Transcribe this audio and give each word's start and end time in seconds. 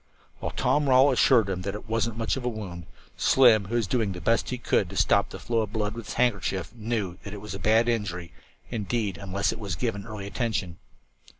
While 0.39 0.49
Tom 0.53 0.89
Rawle 0.89 1.11
assured 1.11 1.47
him 1.47 1.61
that 1.61 1.75
it 1.75 1.87
"wasn't 1.87 2.17
much 2.17 2.35
of 2.35 2.43
a 2.43 2.49
wound," 2.49 2.87
Slim, 3.17 3.65
who 3.65 3.75
was 3.75 3.85
doing 3.85 4.13
the 4.13 4.19
best 4.19 4.49
he 4.49 4.57
could 4.57 4.89
to 4.89 4.97
stop 4.97 5.29
the 5.29 5.37
flow 5.37 5.61
of 5.61 5.71
blood 5.73 5.93
with 5.93 6.05
his 6.05 6.15
handkerchief, 6.15 6.73
knew 6.73 7.19
that 7.21 7.35
it 7.35 7.39
was 7.39 7.53
a 7.53 7.59
bad 7.59 7.87
injury, 7.87 8.33
indeed, 8.71 9.19
unless 9.19 9.51
it 9.51 9.59
was 9.59 9.75
given 9.75 10.07
early 10.07 10.25
attention. 10.25 10.79